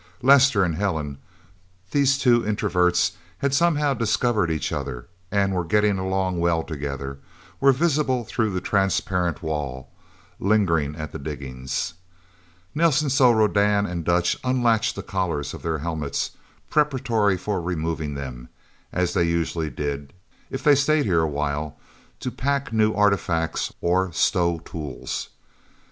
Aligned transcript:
Lester 0.23 0.63
and 0.63 0.73
Helen 0.73 1.19
these 1.91 2.17
two 2.17 2.41
introverts 2.41 3.11
had 3.37 3.53
somehow 3.53 3.93
discovered 3.93 4.49
each 4.49 4.71
other, 4.71 5.07
and 5.29 5.53
were 5.53 5.63
getting 5.63 5.99
along 5.99 6.39
well 6.39 6.63
together 6.63 7.19
were 7.59 7.71
visible 7.71 8.25
through 8.25 8.49
the 8.49 8.61
transparent 8.61 9.43
wall, 9.43 9.91
lingering 10.39 10.95
at 10.95 11.11
the 11.11 11.19
diggings. 11.19 11.93
Nelsen 12.73 13.11
saw 13.11 13.29
Rodan 13.31 13.85
and 13.85 14.03
Dutch 14.03 14.35
unlatch 14.43 14.95
the 14.95 15.03
collars 15.03 15.53
of 15.53 15.61
their 15.61 15.77
helmets, 15.77 16.31
preparatory 16.71 17.37
for 17.37 17.61
removing 17.61 18.15
them, 18.15 18.49
as 18.91 19.13
they 19.13 19.25
usually 19.25 19.69
did 19.69 20.13
if 20.49 20.63
they 20.63 20.73
stayed 20.73 21.05
here 21.05 21.21
a 21.21 21.27
while, 21.27 21.77
to 22.21 22.31
pack 22.31 22.73
new 22.73 22.91
artifacts 22.95 23.71
or 23.81 24.11
stow 24.13 24.57
tools. 24.65 25.29